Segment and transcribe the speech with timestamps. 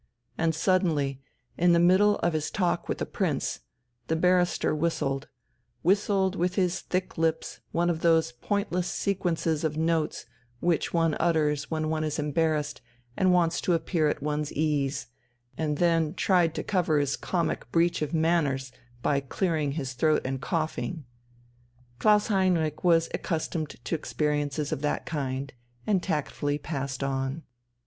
[0.35, 1.21] And suddenly,
[1.59, 3.59] in the middle of his talk with the Prince,
[4.07, 5.27] the barrister whistled
[5.83, 10.25] whistled with his thick lips one of those pointless sequences of notes
[10.59, 12.81] which one utters when one is embarrassed
[13.15, 15.05] and wants to appear at one's ease,
[15.55, 18.71] and then tried to cover his comic breach of manners
[19.03, 21.05] by clearing his throat and coughing.
[21.99, 25.53] Klaus Heinrich was accustomed to experiences of that kind,
[25.85, 27.43] and tactfully passed on.